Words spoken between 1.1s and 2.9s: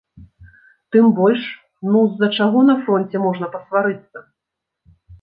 больш, ну, з-за чаго на